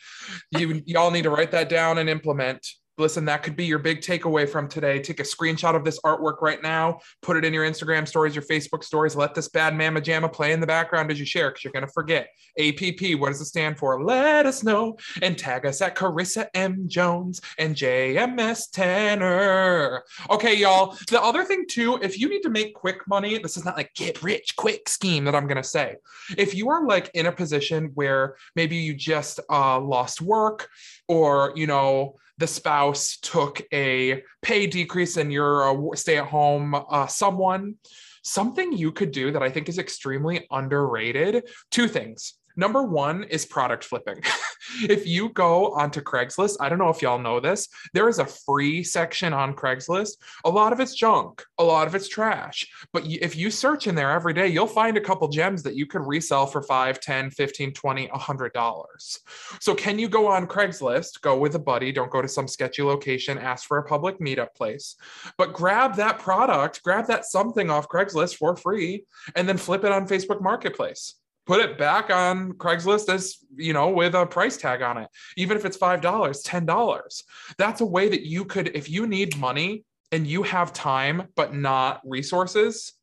You 0.51 0.83
y'all 0.85 1.11
need 1.11 1.23
to 1.23 1.29
write 1.29 1.51
that 1.51 1.69
down 1.69 1.97
and 1.97 2.09
implement. 2.09 2.67
Listen, 2.99 3.25
that 3.25 3.41
could 3.43 3.55
be 3.55 3.65
your 3.65 3.79
big 3.79 4.01
takeaway 4.01 4.47
from 4.47 4.67
today. 4.67 4.99
Take 4.99 5.21
a 5.21 5.23
screenshot 5.23 5.75
of 5.75 5.85
this 5.85 5.99
artwork 6.01 6.41
right 6.41 6.61
now, 6.61 6.99
put 7.21 7.37
it 7.37 7.45
in 7.45 7.53
your 7.53 7.65
Instagram 7.65 8.07
stories, 8.07 8.35
your 8.35 8.43
Facebook 8.43 8.83
stories. 8.83 9.15
Let 9.15 9.33
this 9.33 9.47
bad 9.47 9.75
mama 9.75 10.01
jamma 10.01 10.31
play 10.31 10.51
in 10.51 10.59
the 10.59 10.67
background 10.67 11.09
as 11.09 11.19
you 11.19 11.25
share, 11.25 11.49
because 11.49 11.63
you're 11.63 11.73
gonna 11.73 11.87
forget. 11.87 12.27
APP, 12.59 13.17
what 13.17 13.29
does 13.29 13.39
it 13.39 13.45
stand 13.45 13.77
for? 13.77 14.03
Let 14.03 14.45
us 14.45 14.63
know 14.63 14.97
and 15.21 15.37
tag 15.37 15.65
us 15.65 15.81
at 15.81 15.95
Karissa 15.95 16.47
M. 16.53 16.83
Jones 16.87 17.39
and 17.57 17.73
JMStenor. 17.75 20.01
Okay, 20.29 20.55
y'all. 20.55 20.97
The 21.07 21.21
other 21.21 21.45
thing, 21.45 21.65
too, 21.69 21.99
if 22.01 22.19
you 22.19 22.27
need 22.27 22.41
to 22.41 22.49
make 22.49 22.75
quick 22.75 23.07
money, 23.07 23.37
this 23.37 23.55
is 23.55 23.63
not 23.63 23.77
like 23.77 23.93
get 23.93 24.21
rich 24.21 24.57
quick 24.57 24.89
scheme 24.89 25.23
that 25.25 25.35
I'm 25.35 25.47
going 25.47 25.57
to 25.57 25.63
say. 25.63 25.95
If 26.37 26.53
you 26.53 26.69
are 26.69 26.85
like 26.85 27.11
in 27.13 27.27
a 27.27 27.31
position 27.31 27.91
where 27.93 28.35
maybe 28.55 28.75
you 28.75 28.93
just 28.93 29.39
uh, 29.49 29.79
lost 29.79 30.21
work 30.21 30.67
or, 31.07 31.53
you 31.55 31.67
know, 31.67 32.17
the 32.39 32.47
spouse 32.47 33.17
took 33.21 33.61
a 33.73 34.23
pay 34.41 34.65
decrease 34.65 35.17
and 35.17 35.31
you're 35.31 35.93
a 35.93 35.97
stay 35.97 36.17
at 36.17 36.25
home 36.25 36.73
uh, 36.73 37.05
someone, 37.05 37.75
something 38.23 38.71
you 38.71 38.91
could 38.91 39.11
do 39.11 39.31
that 39.31 39.43
I 39.43 39.49
think 39.49 39.67
is 39.67 39.77
extremely 39.77 40.47
underrated 40.49 41.49
two 41.69 41.87
things. 41.87 42.38
Number 42.59 42.83
one 42.83 43.23
is 43.23 43.45
product 43.45 43.85
flipping. 43.85 44.21
if 44.83 45.07
you 45.07 45.29
go 45.29 45.71
onto 45.71 46.01
Craigslist, 46.01 46.57
I 46.59 46.67
don't 46.67 46.77
know 46.77 46.89
if 46.89 47.01
y'all 47.01 47.17
know 47.17 47.39
this, 47.39 47.69
there 47.93 48.09
is 48.09 48.19
a 48.19 48.25
free 48.25 48.83
section 48.83 49.31
on 49.31 49.53
Craigslist. 49.53 50.17
A 50.43 50.49
lot 50.49 50.73
of 50.73 50.81
it's 50.81 50.93
junk, 50.93 51.41
a 51.57 51.63
lot 51.63 51.87
of 51.87 51.95
it's 51.95 52.09
trash. 52.09 52.67
But 52.91 53.07
if 53.07 53.37
you 53.37 53.49
search 53.49 53.87
in 53.87 53.95
there 53.95 54.11
every 54.11 54.33
day, 54.33 54.49
you'll 54.49 54.67
find 54.67 54.97
a 54.97 55.01
couple 55.01 55.29
gems 55.29 55.63
that 55.63 55.77
you 55.77 55.85
could 55.85 56.05
resell 56.05 56.45
for 56.47 56.61
5, 56.61 56.99
10, 56.99 57.31
15, 57.31 57.71
20, 57.71 58.07
$100. 58.09 59.19
So 59.61 59.73
can 59.73 59.97
you 59.97 60.09
go 60.09 60.27
on 60.27 60.45
Craigslist, 60.45 61.21
go 61.21 61.37
with 61.37 61.55
a 61.55 61.59
buddy, 61.59 61.93
don't 61.93 62.11
go 62.11 62.21
to 62.21 62.27
some 62.27 62.49
sketchy 62.49 62.83
location, 62.83 63.37
ask 63.37 63.69
for 63.69 63.77
a 63.77 63.83
public 63.83 64.19
meetup 64.19 64.53
place, 64.53 64.97
but 65.37 65.53
grab 65.53 65.95
that 65.95 66.19
product, 66.19 66.83
grab 66.83 67.07
that 67.07 67.23
something 67.23 67.69
off 67.69 67.87
Craigslist 67.87 68.35
for 68.35 68.57
free, 68.57 69.05
and 69.37 69.47
then 69.47 69.55
flip 69.55 69.85
it 69.85 69.93
on 69.93 70.09
Facebook 70.09 70.41
Marketplace 70.41 71.15
put 71.49 71.61
it 71.61 71.79
back 71.79 72.11
on 72.11 72.53
Craigslist 72.53 73.11
as, 73.11 73.37
you 73.55 73.73
know, 73.73 73.89
with 73.89 74.13
a 74.13 74.23
price 74.23 74.55
tag 74.55 74.83
on 74.83 74.99
it, 74.99 75.09
even 75.35 75.57
if 75.57 75.65
it's 75.65 75.79
$5, 75.79 75.99
$10. 75.99 77.23
That's 77.57 77.81
a 77.81 77.85
way 77.87 78.07
that 78.07 78.21
you 78.21 78.45
could, 78.45 78.67
if 78.75 78.87
you 78.87 79.07
need 79.07 79.35
money 79.35 79.83
and 80.11 80.27
you 80.27 80.43
have 80.43 80.73
time, 80.73 81.23
but 81.35 81.55
not 81.55 82.01
resources, 82.05 82.93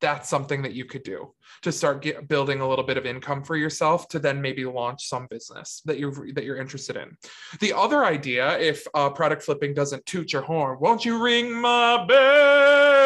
that's 0.00 0.28
something 0.28 0.62
that 0.62 0.74
you 0.74 0.84
could 0.84 1.02
do 1.02 1.34
to 1.62 1.72
start 1.72 2.02
get, 2.02 2.28
building 2.28 2.60
a 2.60 2.68
little 2.68 2.84
bit 2.84 2.98
of 2.98 3.04
income 3.04 3.42
for 3.42 3.56
yourself 3.56 4.06
to 4.10 4.20
then 4.20 4.40
maybe 4.40 4.64
launch 4.64 5.08
some 5.08 5.26
business 5.28 5.82
that 5.84 5.98
you're 5.98 6.14
that 6.34 6.44
you're 6.44 6.56
interested 6.56 6.96
in. 6.96 7.16
The 7.58 7.72
other 7.72 8.04
idea, 8.04 8.56
if 8.60 8.86
uh, 8.94 9.10
product 9.10 9.42
flipping 9.42 9.74
doesn't 9.74 10.06
toot 10.06 10.32
your 10.32 10.42
horn, 10.42 10.78
won't 10.80 11.04
you 11.04 11.20
ring 11.20 11.52
my 11.52 12.06
bell? 12.06 12.97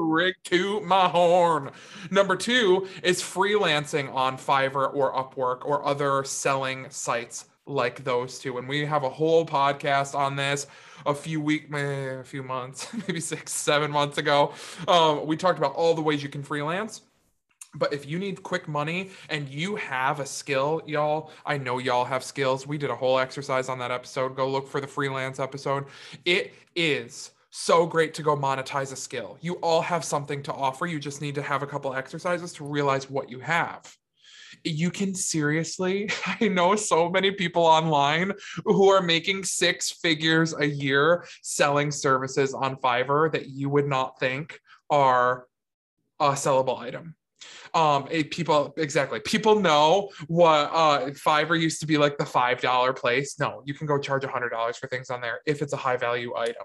Ring 0.00 0.34
to 0.44 0.80
my 0.80 1.08
horn. 1.08 1.70
Number 2.10 2.36
two 2.36 2.88
is 3.02 3.22
freelancing 3.22 4.12
on 4.14 4.36
Fiverr 4.36 4.94
or 4.94 5.12
Upwork 5.12 5.64
or 5.64 5.84
other 5.84 6.24
selling 6.24 6.86
sites 6.90 7.46
like 7.66 8.04
those 8.04 8.38
two. 8.38 8.58
And 8.58 8.68
we 8.68 8.84
have 8.86 9.02
a 9.02 9.10
whole 9.10 9.44
podcast 9.44 10.14
on 10.14 10.36
this 10.36 10.66
a 11.04 11.14
few 11.14 11.40
week, 11.40 11.72
a 11.72 12.22
few 12.24 12.42
months, 12.42 12.88
maybe 13.08 13.20
six, 13.20 13.52
seven 13.52 13.90
months 13.90 14.18
ago. 14.18 14.52
Um, 14.88 15.26
we 15.26 15.36
talked 15.36 15.58
about 15.58 15.74
all 15.74 15.94
the 15.94 16.02
ways 16.02 16.22
you 16.22 16.28
can 16.28 16.42
freelance. 16.42 17.02
But 17.74 17.92
if 17.92 18.06
you 18.06 18.18
need 18.18 18.42
quick 18.42 18.68
money 18.68 19.10
and 19.28 19.48
you 19.48 19.76
have 19.76 20.20
a 20.20 20.26
skill, 20.26 20.80
y'all, 20.86 21.30
I 21.44 21.58
know 21.58 21.78
y'all 21.78 22.06
have 22.06 22.24
skills. 22.24 22.66
We 22.66 22.78
did 22.78 22.88
a 22.88 22.96
whole 22.96 23.18
exercise 23.18 23.68
on 23.68 23.78
that 23.80 23.90
episode. 23.90 24.34
Go 24.34 24.48
look 24.48 24.66
for 24.66 24.80
the 24.80 24.86
freelance 24.86 25.38
episode. 25.38 25.84
It 26.24 26.54
is 26.74 27.32
so 27.58 27.86
great 27.86 28.12
to 28.12 28.22
go 28.22 28.36
monetize 28.36 28.92
a 28.92 28.96
skill. 28.96 29.38
You 29.40 29.54
all 29.54 29.80
have 29.80 30.04
something 30.04 30.42
to 30.42 30.52
offer. 30.52 30.86
You 30.86 31.00
just 31.00 31.22
need 31.22 31.34
to 31.36 31.42
have 31.42 31.62
a 31.62 31.66
couple 31.66 31.94
exercises 31.94 32.52
to 32.54 32.64
realize 32.64 33.08
what 33.08 33.30
you 33.30 33.40
have. 33.40 33.96
You 34.62 34.90
can 34.90 35.14
seriously, 35.14 36.10
I 36.40 36.48
know 36.48 36.76
so 36.76 37.08
many 37.08 37.30
people 37.30 37.62
online 37.62 38.32
who 38.66 38.90
are 38.90 39.00
making 39.00 39.44
six 39.44 39.90
figures 39.90 40.54
a 40.54 40.66
year 40.66 41.24
selling 41.40 41.90
services 41.90 42.52
on 42.52 42.76
Fiverr 42.76 43.32
that 43.32 43.48
you 43.48 43.70
would 43.70 43.88
not 43.88 44.20
think 44.20 44.60
are 44.90 45.46
a 46.20 46.32
sellable 46.32 46.78
item 46.78 47.14
um 47.74 48.06
eh, 48.10 48.22
people 48.30 48.74
exactly. 48.76 49.20
People 49.20 49.60
know 49.60 50.10
what 50.28 50.70
uh 50.72 51.10
fiverr 51.10 51.60
used 51.60 51.80
to 51.80 51.86
be 51.86 51.98
like 51.98 52.18
the 52.18 52.26
five 52.26 52.60
dollar 52.60 52.92
place. 52.92 53.38
No 53.38 53.62
you 53.64 53.74
can 53.74 53.86
go 53.86 53.98
charge 53.98 54.24
a 54.24 54.28
hundred 54.28 54.50
dollars 54.50 54.76
for 54.76 54.86
things 54.86 55.10
on 55.10 55.20
there 55.20 55.40
if 55.46 55.62
it's 55.62 55.72
a 55.72 55.76
high 55.76 55.96
value 55.96 56.34
item. 56.36 56.64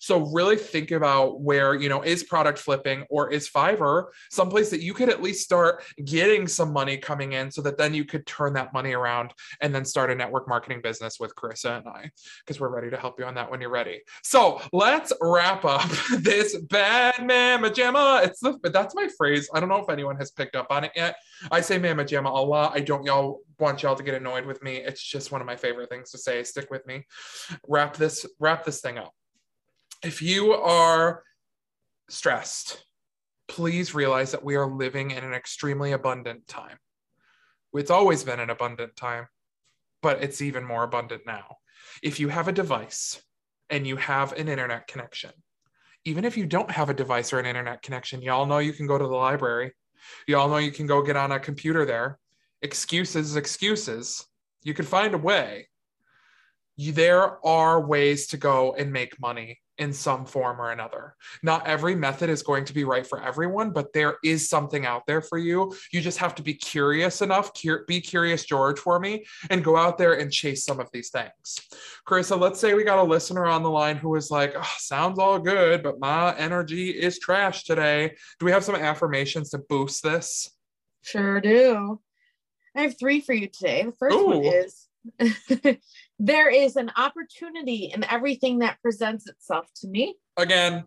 So 0.00 0.20
really 0.20 0.56
think 0.56 0.90
about 0.90 1.40
where 1.40 1.74
you 1.74 1.88
know 1.88 2.02
is 2.02 2.24
product 2.24 2.58
flipping 2.58 3.04
or 3.10 3.30
is 3.30 3.48
fiverr 3.48 4.06
someplace 4.30 4.70
that 4.70 4.80
you 4.80 4.94
could 4.94 5.08
at 5.08 5.22
least 5.22 5.44
start 5.44 5.82
getting 6.04 6.46
some 6.46 6.72
money 6.72 6.96
coming 6.96 7.32
in 7.32 7.50
so 7.50 7.62
that 7.62 7.78
then 7.78 7.94
you 7.94 8.04
could 8.04 8.26
turn 8.26 8.52
that 8.54 8.72
money 8.72 8.92
around 8.92 9.32
and 9.60 9.74
then 9.74 9.84
start 9.84 10.10
a 10.10 10.14
network 10.14 10.48
marketing 10.48 10.80
business 10.82 11.18
with 11.18 11.34
Karissa 11.34 11.78
and 11.78 11.88
i 11.88 12.10
because 12.40 12.60
we're 12.60 12.68
ready 12.68 12.90
to 12.90 12.96
help 12.96 13.18
you 13.18 13.24
on 13.24 13.34
that 13.34 13.50
when 13.50 13.60
you're 13.60 13.70
ready. 13.70 14.00
So 14.22 14.60
let's 14.72 15.12
wrap 15.20 15.64
up 15.64 15.88
this 16.18 16.56
bad 16.56 17.18
mama 17.20 17.70
jamma. 17.70 18.24
It's 18.24 18.40
the 18.40 18.58
that's 18.70 18.94
my 18.94 19.08
phrase. 19.16 19.48
I 19.54 19.60
don't 19.60 19.68
know 19.68 19.82
if 19.82 19.88
anyone 19.88 20.09
has 20.16 20.30
picked 20.30 20.56
up 20.56 20.66
on 20.70 20.84
it 20.84 20.92
yet. 20.94 21.16
I 21.50 21.60
say 21.60 21.78
Mama 21.78 22.04
Jamma 22.04 22.30
a 22.30 22.42
lot. 22.42 22.72
I 22.74 22.80
don't 22.80 23.04
y'all 23.04 23.40
want 23.58 23.82
y'all 23.82 23.96
to 23.96 24.02
get 24.02 24.14
annoyed 24.14 24.46
with 24.46 24.62
me. 24.62 24.76
It's 24.76 25.02
just 25.02 25.32
one 25.32 25.40
of 25.40 25.46
my 25.46 25.56
favorite 25.56 25.90
things 25.90 26.10
to 26.10 26.18
say. 26.18 26.42
Stick 26.42 26.70
with 26.70 26.86
me. 26.86 27.06
Wrap 27.68 27.96
this, 27.96 28.26
wrap 28.38 28.64
this 28.64 28.80
thing 28.80 28.98
up. 28.98 29.12
If 30.02 30.22
you 30.22 30.52
are 30.52 31.22
stressed, 32.08 32.84
please 33.48 33.94
realize 33.94 34.32
that 34.32 34.44
we 34.44 34.56
are 34.56 34.66
living 34.66 35.10
in 35.10 35.24
an 35.24 35.34
extremely 35.34 35.92
abundant 35.92 36.46
time. 36.46 36.78
It's 37.74 37.90
always 37.90 38.24
been 38.24 38.40
an 38.40 38.50
abundant 38.50 38.96
time, 38.96 39.28
but 40.02 40.22
it's 40.22 40.40
even 40.42 40.64
more 40.64 40.84
abundant 40.84 41.22
now. 41.26 41.56
If 42.02 42.18
you 42.18 42.28
have 42.28 42.48
a 42.48 42.52
device 42.52 43.22
and 43.68 43.86
you 43.86 43.96
have 43.96 44.32
an 44.32 44.48
internet 44.48 44.86
connection, 44.86 45.30
even 46.04 46.24
if 46.24 46.36
you 46.36 46.46
don't 46.46 46.70
have 46.70 46.88
a 46.88 46.94
device 46.94 47.32
or 47.32 47.38
an 47.38 47.46
internet 47.46 47.82
connection, 47.82 48.22
y'all 48.22 48.46
know 48.46 48.58
you 48.58 48.72
can 48.72 48.86
go 48.86 48.98
to 48.98 49.06
the 49.06 49.14
library 49.14 49.72
you 50.26 50.36
all 50.36 50.48
know 50.48 50.58
you 50.58 50.72
can 50.72 50.86
go 50.86 51.02
get 51.02 51.16
on 51.16 51.32
a 51.32 51.40
computer 51.40 51.84
there. 51.84 52.18
Excuses, 52.62 53.36
excuses. 53.36 54.26
You 54.62 54.74
can 54.74 54.84
find 54.84 55.14
a 55.14 55.18
way. 55.18 55.68
You, 56.76 56.92
there 56.92 57.44
are 57.46 57.80
ways 57.80 58.26
to 58.28 58.36
go 58.36 58.74
and 58.74 58.92
make 58.92 59.20
money 59.20 59.59
in 59.80 59.94
some 59.94 60.26
form 60.26 60.60
or 60.60 60.70
another. 60.70 61.16
Not 61.42 61.66
every 61.66 61.94
method 61.94 62.28
is 62.28 62.42
going 62.42 62.66
to 62.66 62.74
be 62.74 62.84
right 62.84 63.06
for 63.06 63.22
everyone, 63.22 63.70
but 63.70 63.92
there 63.94 64.18
is 64.22 64.48
something 64.48 64.84
out 64.84 65.06
there 65.06 65.22
for 65.22 65.38
you. 65.38 65.74
You 65.90 66.02
just 66.02 66.18
have 66.18 66.34
to 66.36 66.42
be 66.42 66.52
curious 66.52 67.22
enough, 67.22 67.50
be 67.88 68.00
curious, 68.02 68.44
George, 68.44 68.78
for 68.78 69.00
me, 69.00 69.24
and 69.48 69.64
go 69.64 69.76
out 69.76 69.96
there 69.96 70.12
and 70.12 70.30
chase 70.30 70.66
some 70.66 70.80
of 70.80 70.90
these 70.92 71.08
things. 71.08 71.58
Karissa, 72.06 72.38
let's 72.38 72.60
say 72.60 72.74
we 72.74 72.84
got 72.84 72.98
a 72.98 73.02
listener 73.02 73.46
on 73.46 73.62
the 73.62 73.70
line 73.70 73.96
who 73.96 74.14
is 74.16 74.30
like, 74.30 74.52
oh, 74.54 74.74
sounds 74.76 75.18
all 75.18 75.38
good, 75.38 75.82
but 75.82 75.98
my 75.98 76.36
energy 76.36 76.90
is 76.90 77.18
trash 77.18 77.64
today. 77.64 78.14
Do 78.38 78.46
we 78.46 78.52
have 78.52 78.64
some 78.64 78.74
affirmations 78.74 79.50
to 79.50 79.58
boost 79.58 80.02
this? 80.02 80.50
Sure 81.02 81.40
do. 81.40 82.00
I 82.76 82.82
have 82.82 82.98
three 82.98 83.22
for 83.22 83.32
you 83.32 83.48
today. 83.48 83.84
The 83.84 83.92
first 83.92 84.16
one 84.16 84.44
is 84.44 84.88
there 86.22 86.50
is 86.50 86.76
an 86.76 86.92
opportunity 86.96 87.90
in 87.94 88.04
everything 88.04 88.58
that 88.58 88.76
presents 88.82 89.26
itself 89.26 89.66
to 89.76 89.88
me. 89.88 90.16
Again, 90.36 90.84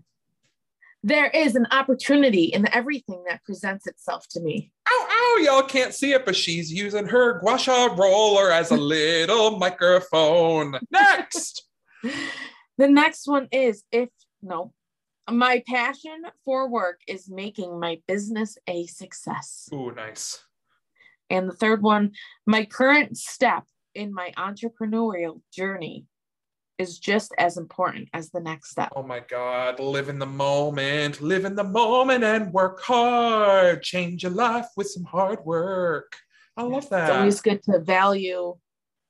There 1.06 1.28
is 1.32 1.56
an 1.56 1.68
opportunity 1.72 2.44
in 2.44 2.72
everything 2.72 3.24
that 3.28 3.44
presents 3.44 3.88
itself 3.88 4.26
to 4.30 4.40
me. 4.40 4.72
ow, 4.90 5.08
ow, 5.10 5.42
y'all 5.44 5.64
can't 5.68 5.94
see 5.94 6.14
it, 6.14 6.24
but 6.24 6.36
she's 6.36 6.72
using 6.72 7.08
her 7.08 7.40
gua 7.42 7.58
sha 7.58 7.86
roller 7.98 8.52
as 8.52 8.72
a 8.72 8.78
little 8.78 9.58
microphone. 9.66 10.80
Next. 10.92 11.68
The 12.80 12.88
next 12.88 13.28
one 13.28 13.48
is 13.52 13.84
if 13.92 14.10
no, 14.42 14.74
my 15.30 15.64
passion 15.68 16.24
for 16.44 16.68
work 16.68 17.02
is 17.08 17.30
making 17.30 17.80
my 17.80 18.02
business 18.08 18.58
a 18.68 18.88
success. 18.88 19.70
Ooh, 19.72 19.92
nice. 19.96 20.44
And 21.30 21.48
the 21.48 21.54
third 21.54 21.84
one, 21.84 22.14
my 22.48 22.66
current 22.66 23.16
step 23.18 23.66
in 23.96 24.14
my 24.14 24.32
entrepreneurial 24.38 25.42
journey 25.52 26.06
is 26.78 26.98
just 27.00 27.32
as 27.38 27.58
important 27.58 28.10
as 28.14 28.30
the 28.32 28.40
next 28.40 28.72
step. 28.72 28.92
Oh 28.96 29.04
my 29.04 29.20
God. 29.20 29.80
Live 29.80 30.10
in 30.10 30.20
the 30.20 30.26
moment, 30.26 31.22
live 31.22 31.46
in 31.46 31.56
the 31.56 31.64
moment 31.64 32.24
and 32.24 32.52
work 32.52 32.82
hard. 32.82 33.84
Change 33.84 34.24
your 34.24 34.32
life 34.32 34.68
with 34.76 34.88
some 34.88 35.04
hard 35.04 35.40
work. 35.46 36.18
I 36.58 36.64
love 36.64 36.90
that. 36.90 37.10
It's 37.10 37.18
always 37.18 37.42
good 37.42 37.64
to 37.64 37.80
value 37.80 38.56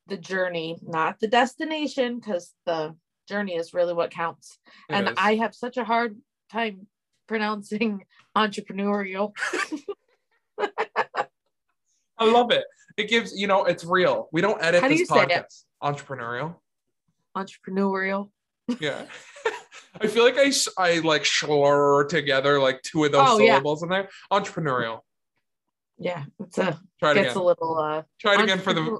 the 0.08 0.18
journey, 0.18 0.78
not 0.82 1.20
the 1.20 1.28
destination, 1.28 2.20
because 2.20 2.54
the 2.66 2.96
journey 3.28 3.56
is 3.56 3.74
really 3.74 3.94
what 3.94 4.12
counts. 4.12 4.58
It 4.90 4.94
and 4.94 5.10
is. 5.10 5.16
I 5.18 5.36
have 5.36 5.56
such 5.56 5.78
a 5.78 5.84
hard 5.84 6.18
time 6.52 6.88
pronouncing 7.28 8.06
entrepreneurial. 8.38 9.34
I 12.17 12.29
love 12.32 12.51
it. 12.51 12.63
It 12.98 13.10
gives, 13.10 13.38
you 13.38 13.48
know, 13.48 13.65
it's 13.65 13.84
real. 13.84 14.29
We 14.32 14.41
don't 14.41 14.62
edit 14.63 14.82
How 14.82 14.88
do 14.88 14.93
this 14.93 15.01
you 15.01 15.05
say 15.08 15.25
it? 15.29 15.53
Entrepreneurial. 15.82 16.55
Entrepreneurial. 17.36 18.29
Yeah. 18.79 19.05
I 20.01 20.08
feel 20.08 20.24
like 20.24 20.38
I 20.38 20.51
I 20.77 21.00
like 21.00 21.25
slur 21.25 22.05
together 22.05 22.60
like 22.60 22.82
two 22.82 23.03
of 23.03 23.12
those 23.12 23.27
Oh, 23.29 23.38
yeah. 23.39 23.53
syllables 23.53 23.84
in 23.84 23.89
there. 23.89 24.10
Entrepreneurial. 24.32 25.00
Yeah, 26.00 26.24
it's 26.39 26.58
a 26.58 26.79
Try 27.00 27.12
it 27.12 27.15
gets 27.15 27.32
again. 27.32 27.38
a 27.38 27.43
little 27.46 27.77
uh 27.77 28.01
Try 28.20 28.34
it 28.36 28.41
again 28.41 28.60
for 28.60 28.74
the. 28.74 29.00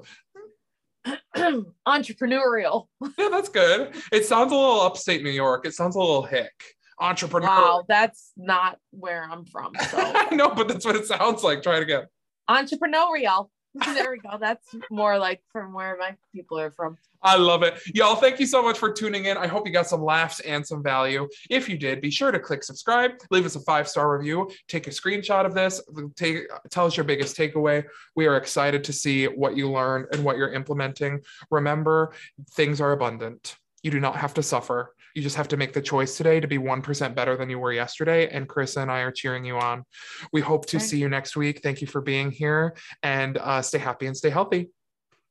entrepreneurial. 1.86 2.86
Yeah, 3.18 3.28
that's 3.30 3.48
good. 3.48 3.94
It 4.12 4.24
sounds 4.24 4.52
a 4.52 4.54
little 4.54 4.80
upstate 4.80 5.22
New 5.22 5.30
York. 5.30 5.66
It 5.66 5.74
sounds 5.74 5.96
a 5.96 5.98
little 5.98 6.22
hick. 6.22 6.52
Entrepreneurial. 7.00 7.42
Wow, 7.42 7.84
that's 7.88 8.30
not 8.36 8.78
where 8.90 9.24
I'm 9.28 9.44
from. 9.44 9.72
So 9.90 9.98
I 10.00 10.34
know, 10.34 10.50
but 10.50 10.68
that's 10.68 10.84
what 10.84 10.96
it 10.96 11.06
sounds 11.06 11.42
like. 11.42 11.62
Try 11.62 11.78
it 11.78 11.82
again. 11.82 12.04
Entrepreneurial. 12.48 13.48
There 13.94 14.12
we 14.12 14.18
go. 14.18 14.38
That's 14.38 14.64
more 14.88 15.18
like 15.18 15.42
from 15.50 15.72
where 15.72 15.96
my 15.98 16.14
people 16.32 16.60
are 16.60 16.70
from. 16.70 16.96
I 17.22 17.36
love 17.36 17.62
it. 17.62 17.80
Y'all, 17.94 18.14
thank 18.14 18.38
you 18.38 18.46
so 18.46 18.62
much 18.62 18.78
for 18.78 18.92
tuning 18.92 19.24
in. 19.24 19.36
I 19.36 19.46
hope 19.46 19.66
you 19.66 19.72
got 19.72 19.88
some 19.88 20.04
laughs 20.04 20.40
and 20.40 20.64
some 20.64 20.82
value. 20.82 21.26
If 21.50 21.68
you 21.68 21.76
did, 21.76 22.00
be 22.00 22.10
sure 22.10 22.30
to 22.30 22.38
click 22.38 22.62
subscribe, 22.62 23.12
leave 23.30 23.46
us 23.46 23.56
a 23.56 23.60
five 23.60 23.88
star 23.88 24.16
review, 24.16 24.48
take 24.68 24.86
a 24.86 24.90
screenshot 24.90 25.44
of 25.44 25.54
this, 25.54 25.82
take, 26.16 26.44
tell 26.70 26.86
us 26.86 26.96
your 26.96 27.04
biggest 27.04 27.36
takeaway. 27.36 27.82
We 28.14 28.26
are 28.26 28.36
excited 28.36 28.84
to 28.84 28.92
see 28.92 29.24
what 29.24 29.56
you 29.56 29.70
learned 29.72 30.06
and 30.12 30.22
what 30.22 30.36
you're 30.36 30.52
implementing. 30.52 31.22
Remember, 31.50 32.12
things 32.52 32.80
are 32.80 32.92
abundant. 32.92 33.56
You 33.82 33.90
do 33.90 34.00
not 34.00 34.16
have 34.16 34.34
to 34.34 34.42
suffer. 34.42 34.94
You 35.14 35.22
just 35.22 35.36
have 35.36 35.48
to 35.48 35.56
make 35.56 35.72
the 35.72 35.80
choice 35.82 36.16
today 36.16 36.40
to 36.40 36.48
be 36.48 36.58
1% 36.58 37.14
better 37.14 37.36
than 37.36 37.48
you 37.48 37.58
were 37.58 37.72
yesterday. 37.72 38.28
And 38.28 38.48
Chris 38.48 38.76
and 38.76 38.90
I 38.90 39.00
are 39.00 39.12
cheering 39.12 39.44
you 39.44 39.56
on. 39.58 39.84
We 40.32 40.40
hope 40.40 40.66
to 40.66 40.78
Right. 40.78 40.86
see 40.86 40.98
you 40.98 41.08
next 41.08 41.36
week. 41.36 41.60
Thank 41.62 41.80
you 41.80 41.86
for 41.86 42.00
being 42.00 42.30
here 42.30 42.74
and 43.02 43.38
uh, 43.38 43.62
stay 43.62 43.78
happy 43.78 44.06
and 44.06 44.16
stay 44.16 44.30
healthy. 44.30 44.70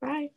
Bye. 0.00 0.28